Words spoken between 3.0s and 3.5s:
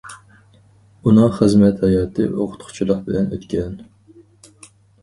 بىلەن